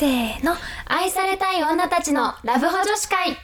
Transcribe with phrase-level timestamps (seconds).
[0.00, 0.54] せーの。
[0.86, 3.36] 愛されたい女たちのラブホ女子会。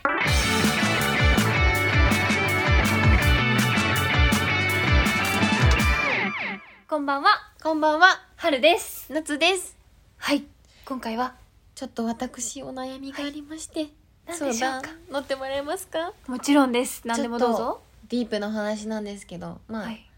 [6.88, 7.29] こんばんは。
[7.62, 9.12] こんばんは、春です。
[9.12, 9.77] 夏です。
[10.16, 10.45] はい。
[10.87, 11.34] 今回は
[11.74, 13.88] ちょっと私お悩みがありまして、
[14.27, 14.88] 何でしょうか？
[15.11, 16.15] 乗ってもらえますか？
[16.27, 17.02] もちろんです。
[17.05, 17.83] 何でもどうぞ。
[18.09, 20.09] ディープな話なんですけど、まあ、はい。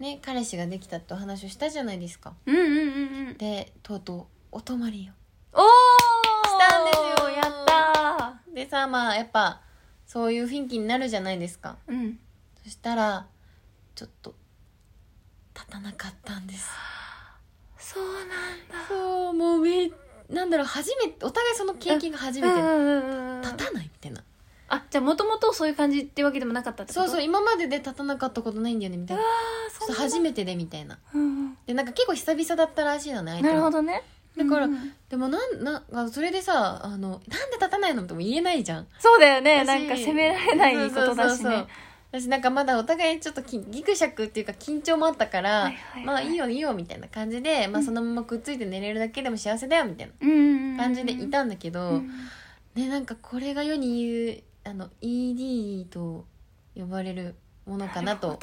[0.00, 2.32] ね、彼氏ができたってお話をしたじゃないですか。
[2.44, 2.68] うんうんうん
[3.28, 3.36] うん。
[3.38, 5.12] で、とうとうお泊まりよ。
[5.58, 9.60] おーしたんですよやったでさ、まあやっぱ、
[10.06, 11.76] そういう雰囲気になるじゃないですか。
[11.88, 12.18] ーうん。
[12.64, 13.26] そしたら、
[13.94, 14.34] ちょっと、
[15.54, 16.70] 立たなかったんです。
[17.78, 18.26] そうなん
[18.66, 18.88] だ。
[18.88, 19.90] そう、もうめ、
[20.30, 22.54] なんだろう、初めて、お互いその経験が初めて、
[23.46, 24.22] 立たないみたいな。
[24.68, 27.06] あじゃあもともとそういう感じってわけでもなかったってこと？
[27.06, 29.22] そうそう、今までで立たなかったことないんだよね、みたいな。
[29.22, 29.26] あ
[29.78, 30.98] ちょっと初めてでみたいな。
[31.14, 31.58] うんうん。
[31.66, 34.02] でなんか結構久々だったらしいのね相手なもるほどね
[34.36, 34.92] だからうんうん。
[35.08, 38.86] でもなんなんかそれでさあのなんで立たないのとも言えないじゃん。
[38.98, 39.60] そうだよね。
[39.60, 39.66] 私。
[39.66, 41.66] なんか責められないことだしそうそうそうね
[42.12, 46.04] 私なんかまだお互いちょっときギクシャクっていうか緊張もあったから、はいはいはい。
[46.04, 52.10] まあいいよいいよみたいな感じで、まあ、そのままくっついて寝れるだけでも幸せだよみたいなうんうんうん感じでいたんだけど、うん。
[52.74, 56.26] ねなんかこれが世に言うあの ED と
[56.74, 57.34] 呼ばれる
[57.66, 58.38] ものかなと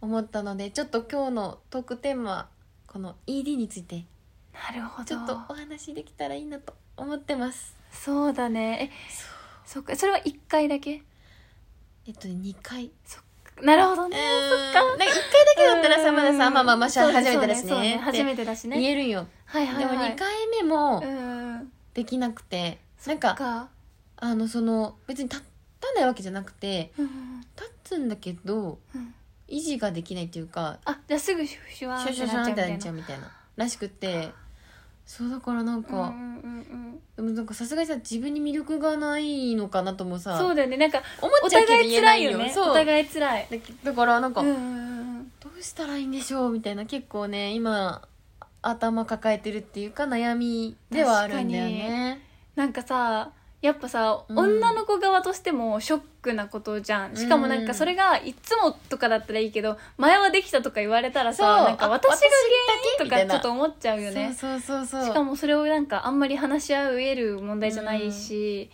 [0.00, 2.48] 思ったのでちょっと今日のトークテーマは
[2.86, 4.04] この ED について
[4.54, 5.04] なるほど。
[5.04, 7.76] ちょっとお話できたらいいなと思ってます。
[7.92, 8.90] そうだね。
[8.92, 8.94] え
[9.66, 9.96] そっか。
[9.96, 11.02] それは1回だけ？
[12.06, 12.90] えっとね2回。
[13.62, 14.16] なるほどね。
[14.16, 14.88] そっか。
[14.88, 15.18] なんか1回だ
[15.56, 17.98] けだったらさまださまあまあまあ初めてだしね。
[18.02, 18.80] 初めてだしね。
[18.80, 19.26] 言えるんよ。
[19.46, 19.96] はいはいはい。
[19.96, 21.72] でも2回目もうん。
[21.94, 23.68] できなくてなんかか
[24.16, 25.42] あのその別に立
[25.80, 29.14] たないわけじゃなくてうん立つんだけどうん。
[29.46, 33.30] 維持ができないっていうかあじゃあすぐシュワーってなっちゃうみたいな。
[33.56, 34.32] らしくて
[35.06, 40.76] そうだからなんか、うんうんうんでもなんかさすがにさ自分に魅力がないのかなともうんさそうだよね。
[40.76, 42.52] なんか思おっちゃうけど言えないよね。
[42.56, 43.46] お互い辛い。
[43.50, 44.58] だけだからなんか、うんうんう
[45.20, 45.32] ん。
[45.38, 48.02] どうしたらいいんでしょうみたいな結構ね今
[48.62, 52.20] 頭抱えてるっていうか悩みではあるんだよね。
[52.56, 53.30] なんかさ
[53.64, 54.38] やっぱさ、うん。
[54.38, 57.16] 女の子側としてもショックなことじゃん。
[57.16, 61.68] しかもなんかそれがいつもとかだったらいいけど前はできたとか言われたらさそう。
[61.68, 62.28] なんか私があ原
[62.92, 62.98] 因？
[62.98, 63.04] と私だけ？
[63.04, 64.34] みたいなかちょっと思っちゃうよね。
[64.38, 65.04] そうそうそうそう。
[65.06, 68.70] しかもそれをなんかあんまり話し合うえる問題じゃないし、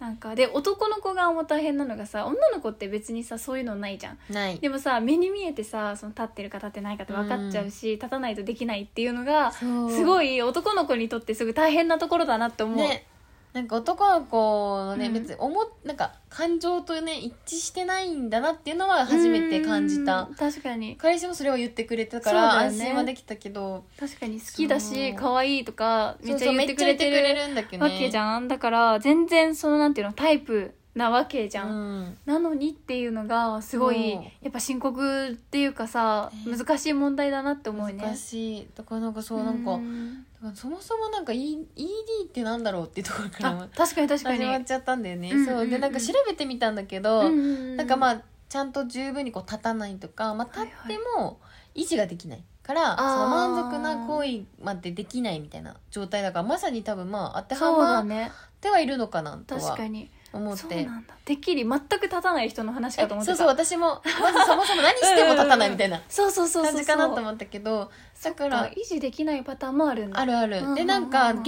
[0.00, 4.18] なんかで男の子側も大変なのがさ女の子って別にさそういうのないじゃん。
[4.28, 4.58] ない。
[4.58, 9.92] でもさ目に見えてさその立ってるか立ってないかって分かっちゃうし、立たないとできないっていうのがそう。
[9.92, 13.06] すごい男の子にとってすごい大変なところだなって思う、ね
[13.52, 15.12] なんか男の子のね、うん。
[15.12, 20.22] 別に思っなんか感情とね一致してないんだなっていうのは初めて感じた。
[20.22, 20.96] うん確かに。
[20.96, 23.84] 彼氏もそれを言ってくれたから、安心はできたけど。
[23.98, 28.48] 確かに好きだし可愛いとかめっちゃ言ってくれてるだけわけじゃん。
[28.48, 32.18] だから全然そのなんていうのタイプなわけじゃん、うん。
[32.26, 36.56] なのにっていうのがすごいやっぱ深刻っていうかさ、ね。
[36.56, 37.94] 難しい問題だなって思うね。
[37.94, 38.68] 難しい。
[38.74, 40.14] だからなんかそうなんか、ん。
[40.14, 44.38] だからそもそもなんか、E、ED ってなんだろうっていうところからあ確かに確かに。
[44.38, 45.68] 始まっちゃったんだよね、うんうんうんそう。
[45.68, 51.40] でなんか調べてみたんだけど、うんなんかまあちゃんと十分にこう立たないとか、まあ、立っても
[51.74, 53.14] 維持ができないから、あー。
[53.14, 59.60] その満足な行為までできないみたいな状態だからまさに多分まあ当てはまっねてはいるのかなとは。
[59.60, 60.62] 確かに思って。
[60.62, 61.14] そうなんだ。
[61.24, 63.36] てっきり全く立たない人の話えかと思ってた。
[63.36, 67.90] そうそう私もまずそもそも何しても立たないみたいな そうそうそうそう感じかなと思ったけど
[68.22, 70.18] だからら維持できないパターンもあるんだ。
[70.18, 71.44] あるある、うんうんうんでなんか原因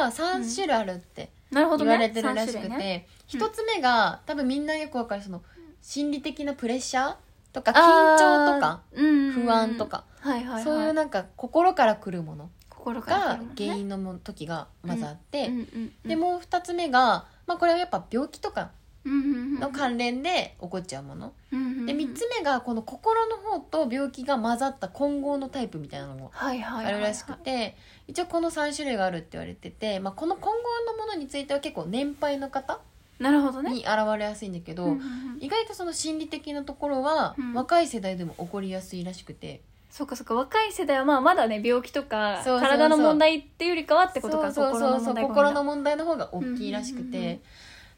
[0.00, 3.06] が3種類あるって言われてるらしくて、三種類ね。
[3.26, 5.42] 一つ目が多分みんなよくわかるその
[5.82, 7.16] 心理的なプレッシャー
[7.52, 10.64] とか緊張とか不安とか、はいはいはい。
[10.64, 12.50] そういうなんか心から来るもの
[12.86, 18.70] 心が原因のも時がまずあって、うんうんうんでもう二つ目が、まあ、これはやっぱ病気とか
[19.04, 26.52] の関連で起こっちゃうもの、うんうんうんで三つ目がこの心の方と病気が混ざった混合のタイプみたいなのもあ
[26.90, 27.76] るらしくて
[28.08, 32.80] 一応この3種類があるって言われてて、まあ、この混合のものについては結構年配の方
[33.20, 33.88] なるほどねに現
[34.18, 34.96] れやすいんだけど、
[35.38, 42.68] 意外とその心理的なところは若い世代でも起こりやすいらしくて、そうかそうか若い世代はまあまだね病気とかそうそうそう。
[42.68, 47.36] 体の問題っていうよりかはってことかそうそうそう心心のの問題の方が大きいらしくうんうんうんうん。
[47.36, 47.40] て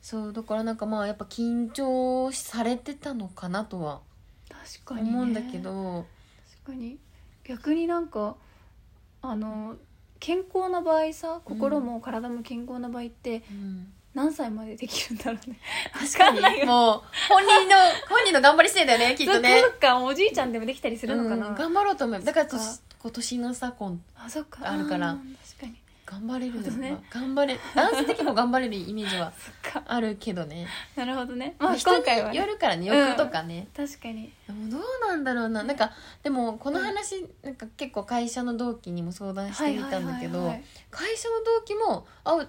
[0.02, 4.00] そうだからなんかまあやっぱ緊張されてたのかなとは
[4.48, 6.06] 確かに、ね、思うんだけど、
[6.64, 6.98] 確かに。
[7.44, 8.36] 逆になんか
[9.22, 9.76] あの
[10.20, 15.60] 健康な場合さ心も体も健康な場合ってうん何歳までできるんだろうね。
[15.92, 16.66] 確かに。
[16.66, 17.76] もう本人の
[18.08, 19.60] 本人の頑張りしてだよね きっとね。
[19.60, 21.54] そっかおじいちゃんでもできたりするのかな、うん。
[21.54, 22.64] 頑張ろうと思うだからそっか。
[22.66, 24.98] 年今年のさ今あそっかあるか。
[24.98, 25.18] らー
[25.48, 25.76] 確かに。
[26.04, 26.98] 頑張れるなるほどね。
[27.10, 29.30] 頑張れ男性って結構頑張れるイメージは
[29.86, 30.66] あるけどね。
[30.96, 31.54] なるほどね。
[31.58, 34.32] まあ人今回は、ね、によるからね欲とかね、確かに。
[34.46, 35.62] でもどうなんだろうな。
[35.64, 35.92] なんか
[36.22, 40.50] でもこの話、なんか結構会社の同期にも相談してみたんだけど、
[40.90, 42.48] 会社の同期も「あう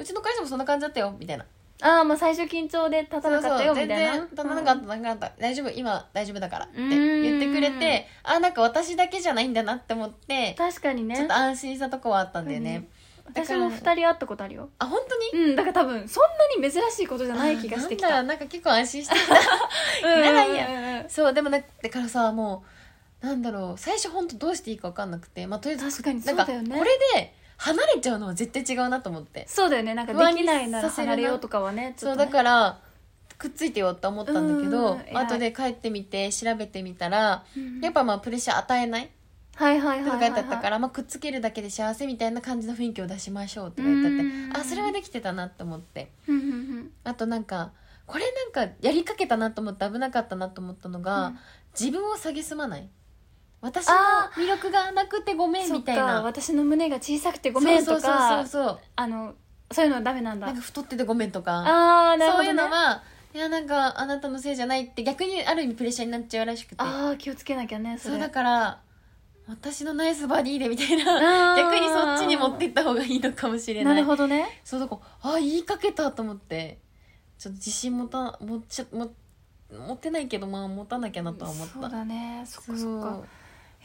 [0.00, 1.44] うちの会社もそんな感じだったよ」みたいな。
[1.82, 3.96] ああまあ最初緊張で立たなかったよみたいな。
[3.96, 6.90] 全然立たなかった立たなかった、大丈夫今大丈夫だからってうん。
[7.22, 11.16] 言ってくれてあなんか私だけじゃないんだなって思って、確かにね。
[11.16, 12.86] ちょっと安心したとこはあったんだよね、
[13.24, 14.68] 私も2人会ったことあるよ。
[14.78, 15.44] あ本当に？
[15.44, 16.24] うんだから多分そん
[16.60, 18.18] なに珍しいことじゃない気がしてきた。
[18.18, 19.18] あなんか結構安心してき
[20.04, 22.62] うんならいいやそうでもなだからさも
[23.22, 26.78] うなんだろう最初本当どうしていいか分かんなくてまあとりあえず確かになんかそうだよね。
[26.78, 26.90] これ
[27.22, 29.44] で離れちゃうのは絶対違うなと思って。
[29.46, 29.94] そうだよね。
[29.94, 32.78] なんかできないなら離れようとかはねちそうだから
[33.36, 39.10] くっついてよって思ったんだけど後で帰ってみて調べてみたらうんやっぱまあプレッシャー与えない。
[39.56, 44.56] はいはいはいはいったから、まあ、くっつけるだけで幸せみたいな感じの雰囲気を出しましょうって書いてあってうん。
[44.56, 46.10] あそれはできてたなって思って。
[47.04, 47.72] あとなんか
[48.06, 51.38] これなんかやりかけたなと思って危なかったなと思ったのが、うん。
[51.78, 52.88] 自分を蔑まない
[53.60, 56.22] 私のあ魅力がなくてごめんみたいな。
[56.22, 58.78] 私の胸が小さくてごめんとそうそうかそうそう。
[58.96, 59.34] あの
[59.70, 60.46] そういうのはダメなんだ。
[60.46, 61.58] なんか太っててごめんとか。
[61.58, 63.02] ああなるほど、ね、そういうのは
[63.34, 66.76] いやなんかあなたのせいじゃないって逆にある意味プレッシャーになっちゃうらしくて。
[66.78, 68.80] ああ気をつけなきゃねそうだから
[69.46, 71.56] 私のナイスバディでみたいな。
[71.56, 74.60] 逆にそっちに持っていった方がいいのかもしれなないるほどね。
[74.64, 76.78] そうだからあ言いかけたと思って。
[77.38, 79.10] ちょっと自信持た持っちゃも
[79.72, 81.72] 持ってないけどまあ持たなきゃなとは思った。
[81.72, 82.44] そうだね。
[82.46, 83.20] そっかそそっか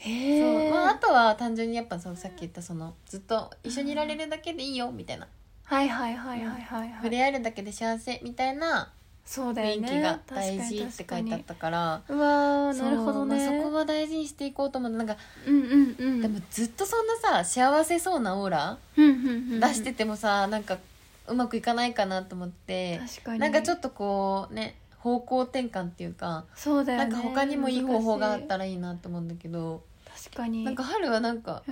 [0.02, 5.26] そうまあ、あとは単純にやっぱそのさっき言ったそのずっと一緒にいられるだけでいいよみたいな、
[5.64, 8.92] はいはいはいはいはい、はい、触れ合えるだけで幸せみたいな
[9.26, 9.88] そうだよね。
[9.88, 12.02] 雰囲気が大事って書いてあったから。
[12.08, 13.44] うわーなるほどね。
[13.44, 16.22] そうまあ、そこは大事にしていこうと思ってなんか、うんうんうん。
[16.22, 19.60] でもずっとそんなさ幸せそうなオーラうんうんうんうん。
[19.60, 20.78] 出しててもさなんか
[21.26, 22.98] うまくいかないかなと思って。
[22.98, 23.40] 確かに。
[23.40, 27.10] なんかちょっとこうね方向転換っていうか、そうだよね。
[27.10, 29.84] なんか他にもいい方法があったららいいなと思うんだけど
[30.24, 31.62] 確かになんか春はなんか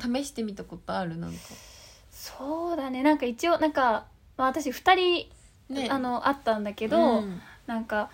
[0.00, 1.16] 試してみたことある？
[1.16, 1.38] なんか。
[2.12, 3.02] そうだね。
[3.02, 5.28] なんか一応なんか、まあ、私2人、
[5.74, 5.88] ね。
[5.90, 7.40] あのあったんだけど、うん。
[7.66, 8.10] なんか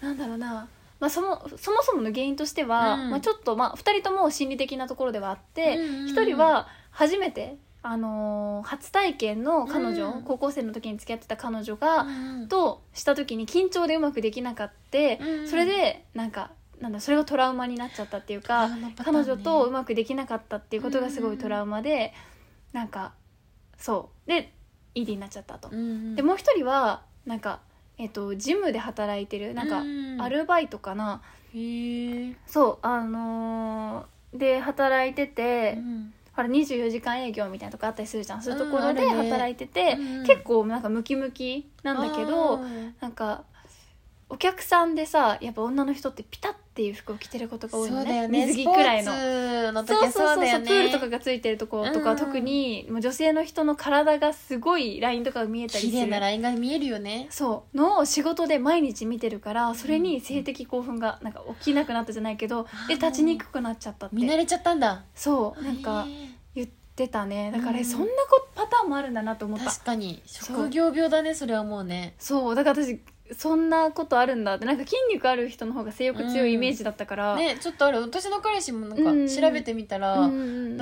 [0.00, 0.66] なんだろうな、
[0.98, 3.10] まあ、そもそもそもの原因としては、うん。
[3.10, 6.06] まあ、ちょっと、まあ、2人とも心理的なところではあって、うんうんうん。
[6.06, 7.58] 1人は初めて、
[7.88, 10.22] あのー初体験の彼女、うん。
[10.22, 12.10] 高校生の時に付き合ってた彼女が、う
[12.44, 12.48] ん。
[12.48, 15.28] とした時に緊張でうまくできなかって、うん。
[15.40, 16.50] うんそれでなんか
[16.80, 18.68] なんだそれがトラウマになっちゃったっていうか、
[19.02, 22.12] 彼女とうまくできなかったっていうことがすごいトラウマで、
[22.72, 23.12] なんか
[23.78, 24.28] そう。
[24.28, 24.52] で
[24.94, 25.70] ED になっちゃったと。
[25.70, 27.60] でもう一人はなんか、
[27.98, 30.20] えっとジムで働いてるなんか、うん。
[30.20, 31.22] アルバイトかな。
[31.54, 38.42] へえそうあのーで働いてて、うんほら24時間営業みたいなとこあったりするじゃん。
[38.42, 40.26] そういうところで働いてて、うんうん。
[40.26, 42.60] 結構なんかムキムキなんだけど、
[43.00, 43.44] なんか
[44.28, 48.26] お客さんでさやっぱ女の人ってピタっていう服を着てることが多いのね。
[48.26, 48.46] ね。
[48.46, 49.12] 水着くらいの。
[49.12, 49.18] そ
[49.84, 55.92] うそうそうねそうプールとかがついてるとことか、うん特にもう女性の人の体がすごいラインとかが見えたりする。
[55.92, 57.28] 綺麗なラインが見えるよね。
[57.30, 57.76] そう。
[57.76, 62.94] のを仕事で毎日見てるからそれに性的興奮がなんか起きなくなったじゃないけどであー。
[62.94, 64.16] 立ちにくくなっちゃったって。
[64.16, 65.04] 見慣れちゃったんだ。
[65.14, 65.64] そう。
[65.64, 66.04] なんか
[66.54, 67.52] 言ってたね。
[67.52, 69.66] だからうんそんなこパターンもあるんだなと思った。
[69.66, 70.20] 確かに。
[70.26, 72.14] 職業病だねそれはもうね。
[72.18, 72.54] そう。
[72.54, 73.00] だから私
[73.36, 78.00] そんなことあるんだってなんか筋肉ある人の方が性欲強いイメージだったから、ねちょっとある。
[78.00, 79.28] 私の彼氏もなんかうん。
[79.28, 80.28] 調べてみたら、な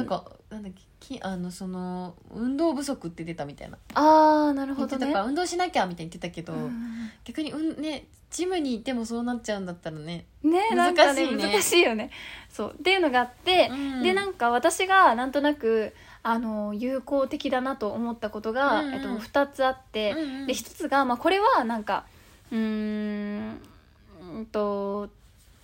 [0.03, 3.79] んかなんだっけきあのその運動不足って出たみたいな。
[3.95, 7.11] ああなるほ言ってどねたから運動しなきゃみたいに言ってたけど、うん。
[7.25, 10.27] 逆にうんねジムに行ってもそうなっちゃうんだったらね。
[10.43, 11.53] ね難しいね。
[11.53, 12.11] 難しいよね。
[12.49, 12.75] そう。
[12.79, 14.03] っていうのがあって、うん。
[14.03, 18.95] でなんか私がなんとなくあの有効的だなと思ったことが、うんうん。
[18.95, 20.47] えっと、2つあって、うんうん。
[20.47, 22.07] で1つが、まあ、これはなんか
[22.55, 23.61] うーん
[24.37, 25.09] うんと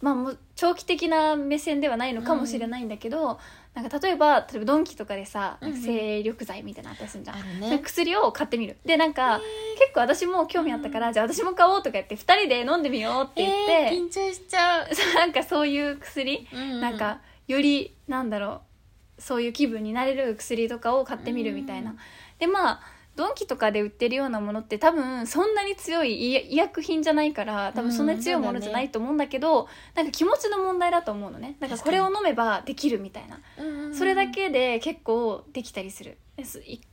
[0.02, 3.38] まあもう長期的な目線ではないのかもしれないんだけど、
[3.74, 5.82] なんか例えば例えばドンキとかでさなんかうん。
[5.82, 8.76] うん精力剤みたいなのあったりするじゃん、ね薬を買ってみる。
[8.84, 9.40] でなんか、
[9.78, 16.48] 結構私も興味あったから、じゃあ私も買おうとか言って2人で飲んでみようって言って、えー緊張しちゃう、 そうなんかそういう薬、
[16.80, 18.62] なんかよりなんだろ
[19.18, 21.98] うそういう気分になれる薬とかを買ってみるみたいな、うん。
[22.38, 22.80] でまあ
[23.20, 31.56] ドンキとかで売ってるようなものって多分そんなに強い医医薬品じゃないから多分そんなに強いものじゃないと思うんだけど、なんか気持ちの問題だと思うのね。
[31.60, 33.38] なんかこれを飲めばできるみたいな。
[33.92, 36.16] それだけで結構できたりする。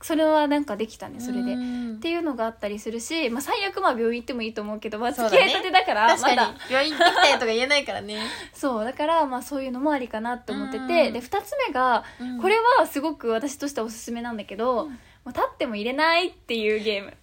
[0.02, 1.54] それはなんかできたねそれで。
[1.54, 1.56] っ
[1.98, 6.54] っていうのがあったりするし、まあ、最悪まあ病院行ってもいいと思うけど、まあ、付き合いたてだからまだ。
[6.70, 8.18] 病院行ってきたよとか言えないからね、
[8.54, 12.40] そうだからまあそういうのもありかなって思ってて、うんで2つ目がうん。
[12.40, 14.88] これはすごく私としてはおすすめなんだけど、
[15.28, 17.14] う立っても入れないっていうゲーム。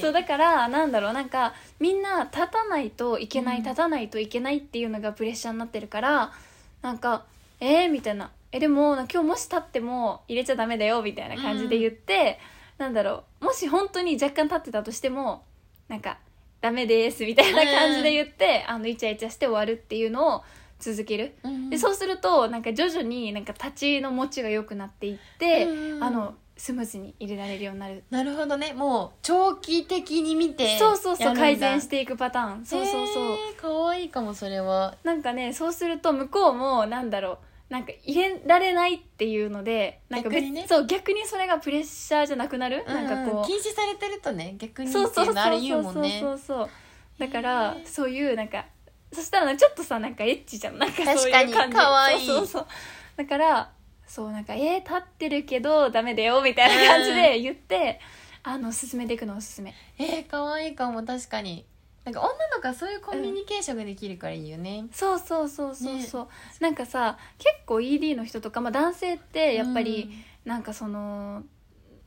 [0.00, 3.62] そうだからなんだろうなんかみんな立たないといけない、うん。
[3.62, 6.32] 立たないといけないっていうのがプレッシャーになってるから
[6.82, 7.24] なんか
[7.60, 8.30] えー、みたいな。
[8.52, 12.38] えでも今日もし立っても入れちゃダメだよみたいな感じで言って、
[12.78, 13.46] なんだろう。
[13.46, 15.42] もし本当に若干立ってたとしても
[15.88, 16.18] なんか
[16.60, 20.42] ダメですみたいな感じで言って、あのイチャイチャして終わるっていうのを
[20.92, 21.34] 続ける。
[21.42, 28.04] うんでそうするとなんか徐々になんか立ちの持ちが良くなっていって、うんあのスムーズに入れられるようになる。
[28.10, 28.74] なるほどね。
[28.74, 32.64] もう長期的に見てそうそうそう改善してていくパターン。
[32.64, 34.96] そうそうそう、かわいいかもそれは。
[35.02, 37.38] なんかねそうすると向こうもなんだろ
[37.70, 37.72] う。
[37.72, 40.66] なんか入れられないっていうのでなんか別逆にね。
[40.68, 43.46] そう逆にそれがプレッシャーじゃなくなる、なんかこう。
[43.46, 45.94] 禁止されてるとね逆にってそうそうそういうのあれ言そううそう。
[45.94, 46.68] もんねそうそう
[47.18, 48.66] だからそういうなんか
[49.14, 50.78] そしたらちょっとさなんかエッチじゃん。
[50.78, 51.54] なんかそういう感じ。
[51.54, 52.26] 確かに可愛い。
[52.26, 52.66] そうそうそう。
[53.16, 53.72] だから
[54.06, 58.00] そうなんか「えー、立ってるけどダメだよ」みたいな感じで言って、
[58.42, 59.74] あの進めていくのおすすめ。
[59.98, 61.66] えー、かわいいかも確かに。
[62.04, 66.28] なんか女の子はそういうコミュニケーションができるからいいよね、そうそうそうそうそう、
[66.60, 70.10] なんかさ結構 ED の人とか、まあ、男性ってやっぱり、
[70.44, 71.44] なんかその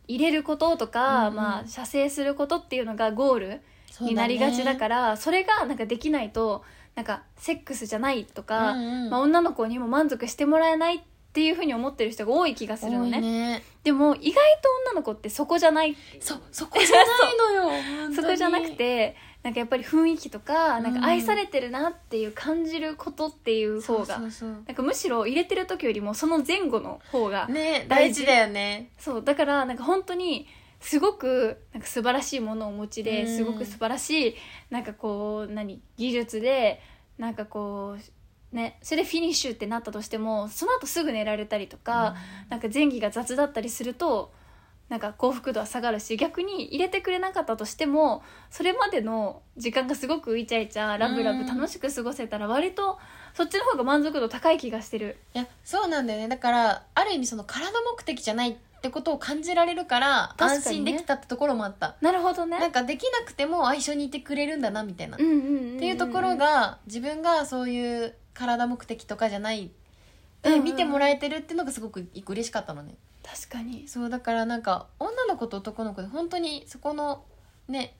[0.07, 1.35] 入れることとか、うんうん。
[1.35, 3.61] まあ、射精することっていうのがゴール
[4.01, 6.63] になりがちだからそ,、れがなんかできないと
[6.97, 9.09] なんかセックスじゃないとか、うんうん。
[9.11, 10.99] まあ、女の子にも満足してもらえないっ
[11.31, 13.21] ていうふうに思ってる人が多い気がするのね。
[13.21, 13.63] ね。
[13.83, 15.95] でも意外と女の子ってそこじゃない。
[16.19, 17.71] そそこじゃないのよ
[18.15, 24.49] そこじゃなくてなんかやっぱり雰囲気とかなんか愛されてるなっていう感じることっていう方が、そうそうそう。
[24.49, 28.25] なんかむしろ入れてる時よりもその前後の方が、ね大事。
[28.25, 28.89] 大事だよね。
[28.97, 30.47] そうだからなんか本当に
[30.79, 33.35] すごくなんか素晴らしいものをお持ちで、うん。
[33.35, 34.35] すごく素晴らしい
[34.69, 36.81] なんかこう何技術で
[37.17, 37.97] なんかこ
[38.53, 42.15] うねそれでフィニッシュってなったとしてもその後すぐ寝られたりとか、
[42.49, 44.31] なんか前期が雑だったりすると
[44.89, 51.45] なんか幸福度は下がるし逆に入れてくれなかったとしてもそれまでの時間がすごくイチャイチャラブラブうん。
[51.45, 52.97] 楽しく過ごせたら割と
[53.33, 55.17] そっちの方が満足度高い気がしてる。
[55.33, 56.29] いやそうなんだよね。
[56.29, 60.55] だからある意味その体目的じゃないってことを感じられるから確かにね。
[60.55, 62.59] 安心できたってところもあった、なるほどね。
[62.59, 65.75] なんかできなくてもあ一緒にいてくれるんだなみたいな、うんうんうんうん。
[65.77, 69.71] っていうところが自分がそういう体目的とかじゃない。
[70.43, 70.63] うんうん。
[70.63, 72.95] で見てもらえてるっていうのがすごく嬉しかったのね。
[73.25, 73.87] 確かに。
[73.87, 77.23] そうだからなんか女の子と男の子で本当にそこの
[77.67, 77.95] ね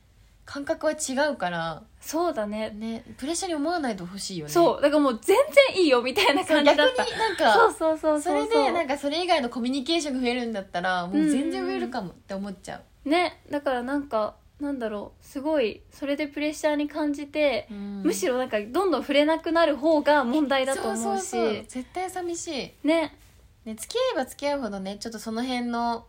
[0.47, 1.83] 感覚は違うから。
[1.99, 2.71] そうだね。
[2.71, 4.51] ねプレッシャーに思わないでほしいよね。
[4.51, 5.35] そうだからもう全
[5.73, 7.03] 然いいよみたいな感じだった。
[7.03, 18.03] 逆になんかそうそうそうそれでなんかそれ以外のコミュニケーションが増えるんだったらもう全然増えるかもって思っちゃねだからなんかなんだろうすごいそれでプレッシャーに感じてう、、うん。
[18.03, 21.23] むしろなんかどんどん触れなくなる方が問題だと思うし。
[21.23, 22.47] そうそうそう絶対寂し
[22.83, 23.17] い、ね。
[23.65, 26.05] ね、付き合えば付き合うほどねちょっとその辺の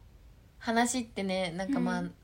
[0.61, 2.15] 話ってねなんかまあ、うん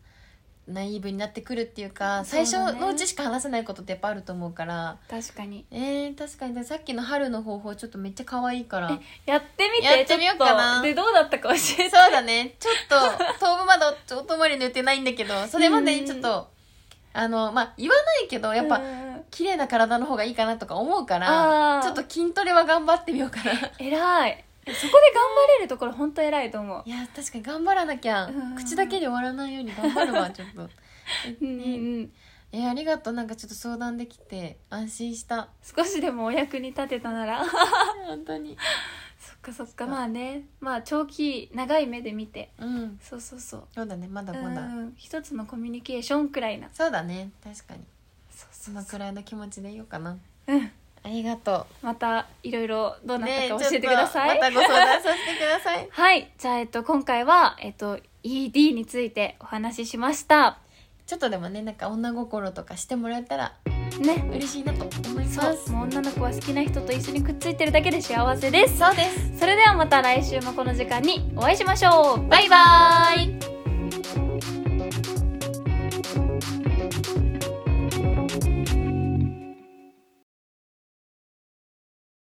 [0.66, 4.96] ナイーブになってくるっていうか最初のうちしか話せないことってやっぱあると思うから。
[5.10, 5.66] 確かに。
[5.70, 6.64] えー、確かに。
[6.64, 8.90] さっきの春の方法ちょっとめっちゃ可愛いから。
[9.26, 10.80] やってみてやってみようかな。
[10.80, 11.38] でどうだった？
[11.38, 12.54] か教えてそうだね。
[12.58, 16.48] ちょっと当分まだお泊まりの予定ないんだけどそれまでにちょっと、
[17.12, 18.80] あのまあ言わないけどやっぱ、
[19.30, 23.52] 綺麗な体の方がいいかなとか思うからちょっと筋トレは頑張ってみようかな。
[23.52, 26.88] い偉いそこで頑張れるところ本当偉いと思う。
[26.88, 28.54] や確かに頑張らなきゃ、うん。
[28.56, 30.62] 口だけで終わらないように頑張るわちょっと。
[31.42, 31.62] うんうん。
[31.62, 32.12] うん
[32.56, 33.14] えありがとう。
[33.14, 35.48] なんかちょっと相談できて安心した。
[35.62, 37.44] 少しでもお役に立てたなら。
[38.06, 38.56] 本当に。
[39.18, 39.86] そっかそっか。
[39.88, 40.44] まあね。
[40.60, 42.50] まあ長期長い目で見て。
[42.58, 43.00] うん。
[43.02, 43.64] そうそうそう。
[43.74, 44.06] そうだね。
[44.06, 46.68] まだうまだ、ん一つのコミュニケーションくらいな。
[46.72, 47.30] そうだね。
[47.42, 47.82] 確かに。
[48.30, 48.48] そう。
[48.52, 50.16] そのくらいの気持ちでいようかな。
[50.46, 50.70] うん
[51.04, 51.86] ありがとう。
[51.86, 54.28] またいろいろどうなったか教えてください。
[54.34, 55.88] ね、またご相談させてください。
[55.92, 60.58] はい、じゃあえっと今回はえっと ED についてお話ししました。
[61.06, 63.52] ちょっとでもねなんか女心とかしてもらえたら
[64.00, 73.54] ね嬉しいなと思いますもう女の子は好きな人と一緒にくっついてるだけで幸せですそうですそれではまた来週もこの時間にお会いしましょうバイバーイ